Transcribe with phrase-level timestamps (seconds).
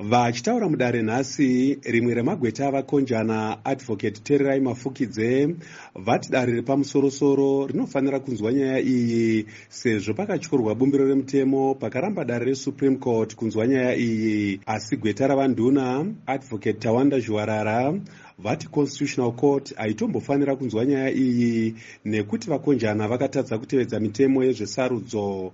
[0.00, 5.56] vachitaura mudare nhasi rimwe remagweta avakonjana advocate tererai mafukidze
[5.94, 13.34] vati dare repamusorosoro rinofanira kunzwa nyaya iyi sezvo pakatyorwa bumbiro remutemo pakaramba dare resupreme court
[13.34, 14.60] kunzwa nyaya iyi.
[14.66, 17.94] Asi gweta ravanduna advocate tawanda zhuwarara
[18.38, 21.74] vati constitutional court haitombofanira kunzwa nyaya iyi
[22.04, 25.52] nekuti vakonjana vakatadza kutevedza mitemo yezvesarudzo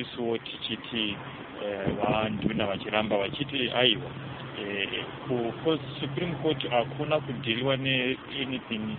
[0.00, 1.16] isuwo tichiti
[1.64, 4.10] eh, vanduna vachiramba vachiti aiwa
[4.60, 5.04] eh,
[5.64, 8.96] kusupreme court hakuna kudhiriwa neanything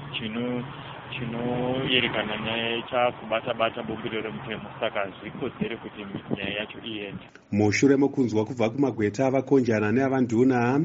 [1.13, 6.05] chinoyerekana nyaya chakubata-bata bumbiro remutemo saka zvikodzere kuti
[6.37, 7.25] nyaya yacho iende.
[7.51, 10.81] Mushure mekunzwa kubva kumagweta avakonjana neavanduna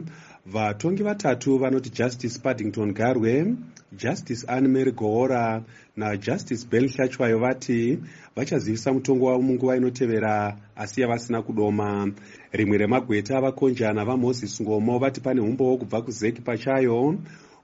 [0.47, 3.55] vatongi vatatu vanoti justice paddington garwe
[3.93, 5.63] justice anne mary gohora
[5.97, 7.99] najustice ben hlachwayo vati
[8.37, 12.13] vachazivisa mutongo wavo munguva inotevera asi yavasina kudoma.
[12.53, 17.19] Rimwe remagweta avakonjana vamoses ngomo vati pane umbowo kubva kuzeki pachayo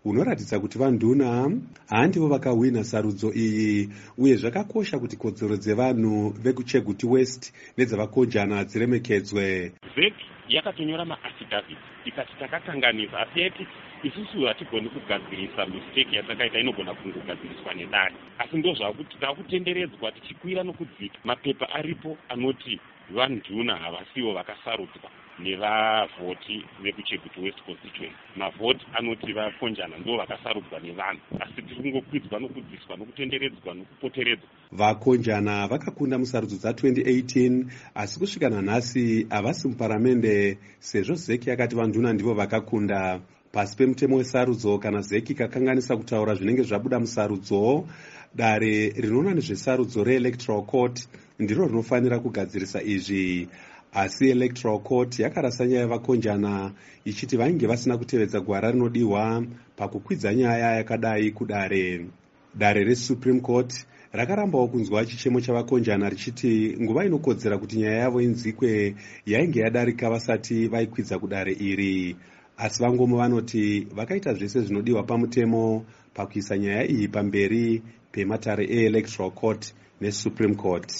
[0.04, 1.50] hunoratidza kuti vanduna.
[1.88, 3.88] Handivo vakahwina sarudzo iyi.
[4.18, 9.72] Uye zvakakosha kuti kodzero dzevanhu vekucheguti west nedzavakonjana dziremekedzwe.
[9.96, 11.04] Zeki yakatonyora
[11.50, 13.66] maafidhavhit ikati takakanganisa asi yaiti
[14.02, 21.18] isusu hatigoni kugadzirisa misteki yatakaita inogona kungogadziriswa nedare asi ndo zvakuti taakutenderedzwa tichikwira nokudzika.
[21.24, 22.80] Mapepa aripo anoti
[23.10, 31.82] vanduna havasivo vakasarudzwa nevavhoti vekucheguti west constituency mavhoti anoti vakonjana ndo vakasarudzwa nevanhu asi tiri
[31.82, 34.48] kungokwidzwa nokudziswa nokutenderedzwa nokupoteredzwa.
[34.72, 43.20] Vakonjana vakakunda musarudzo dza2018 asi kusvika nanhasi havasi muparamende sezvo zeki yakati vanduna ndivo vakakunda.
[43.52, 47.88] Pasi pemutemo wesarudzo kana zeki ikakanganisa kutaura zvinenge zvabuda musarudzo
[48.34, 53.48] dare rinoona nezvesarudzo reelectoral court ndiro rinofanira kugadzirisa izvi
[53.96, 56.72] asi electoral court yakarasa nyaya yavakonjana
[57.04, 59.44] ichiti vainge vasina kutevedza gwara rinodiwa
[59.76, 62.06] pakukwidza nyaya yakadai kudare.
[62.54, 68.94] Dare resupreme court rakarambawo kunzwa chichemo chavakonjana richiti nguva inokodzera kuti nyaya yavo inzikwe
[69.26, 72.16] yainge yadarika vasati vaikwidza kudare iri.
[72.56, 75.84] Asi vangomo vanoti vakaita zvese zvinodiwa pamutemo
[76.14, 77.82] pakuisa nyaya iyi pamberi
[78.12, 80.92] pematare eelectoral court nesupreme court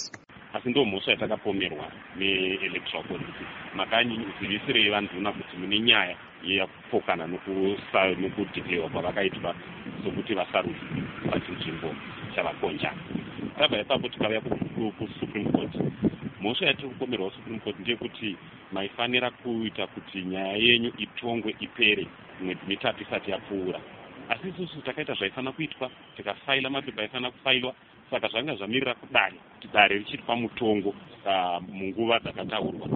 [0.53, 3.21] asi ndo mhosva yatakapomerwa neelectoral court
[3.75, 9.55] makanzivisirei vanduna kuti mune nyaya yakupokana nokudhiklewa kwavakaitwa
[10.03, 10.85] sokuti vasarudzi
[11.31, 11.95] pachinzvimbo
[12.35, 13.01] chavakonjana
[13.57, 14.41] tabva ipapo tikauya
[14.97, 15.73] kusupreme court.
[16.41, 18.37] Mhosva yatiri kupomerwa kusupreme court ndeyekuti
[18.71, 22.07] maifanira kuita kuti nyaya yenyu itongwe ipere
[22.41, 23.79] mwedzi mitatu isati yapfuura.
[24.29, 27.73] Asi isusu takaita zvaifanira kuitwa tikafaila mapepa aifanira kufailwa
[28.11, 30.93] saka zvanga zvamirira kudare kuti dare richiri pamutongo
[31.73, 32.87] munguva dzakataurwa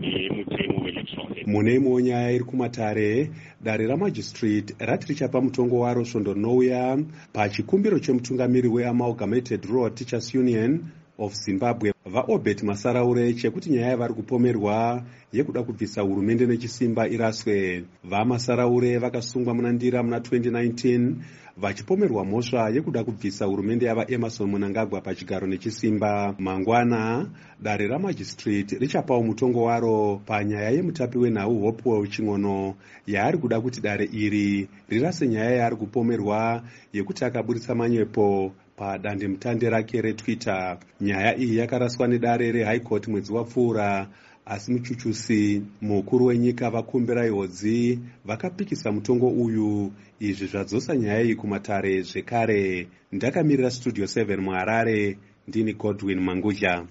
[0.00, 6.98] nemutemo welectoral mune imwewo nyaya iri kumatare dare ramagistrate rati richapa mutongo waro svondo rinouya
[7.32, 10.84] pachikumbiro chemutungamiri weamalgamated rural teachers union
[11.18, 11.92] of zimbabwe.
[12.06, 17.84] Vaobert masaraure chekuti nyaya yavari kupomerwa yekuda kubvisa hurumende nechisimba iraswe.
[18.04, 21.12] Vamasaraure vakasungwa muna ndira muna 2019
[21.56, 26.34] vachipomerwa mhosva yekuda kubvisa hurumende yavaemarson munangagwa pachigaro nechisimba.
[26.38, 27.30] Mangwana
[27.62, 32.74] dare ramagistrate richapawo mutongo waro panyaya yemutapi wenhau hopewell ching'ono
[33.06, 36.62] yaari kuda kuti dare iri rirase nyaya yaari kupomerwa
[36.92, 40.78] yekuti akaburitsa manyepo padandemutande rake retwitter.
[41.00, 44.08] Nyaya iyi yakaraswa nedare rehigh court mwedzi wapfuura
[44.46, 49.92] asi muchuchusi mukuru wenyika vakumbira ihodzi vakapikisa mutongo uyu.
[50.20, 52.88] Izvi zvadzosa nyaya iyi kumatare zvekare.
[53.12, 56.84] Ndakamirira studio 7 muharare ndini godwin mangudya